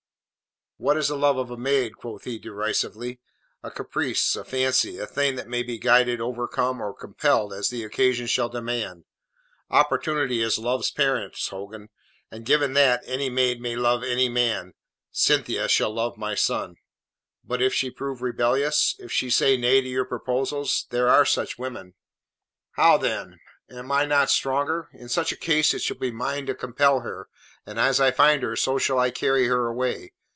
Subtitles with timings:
[0.81, 3.19] "What is the love of a maid?" quoth he derisively.
[3.61, 7.83] "A caprice, a fancy, a thing that may be guided, overcome or compelled as the
[7.83, 9.05] occasion shall demand.
[9.69, 11.89] Opportunity is love's parent, Hogan,
[12.31, 14.73] and given that, any maid may love any man.
[15.11, 16.77] Cynthia shall love my son."
[17.43, 18.95] "But if she prove rebellious?
[18.97, 20.87] If she say nay to your proposals?
[20.89, 21.93] There are such women."
[22.71, 23.39] "How then?
[23.69, 24.89] Am I not the stronger?
[24.93, 27.29] In such a case it shall be mine to compel her,
[27.67, 30.13] and as I find her, so shall I carry her away.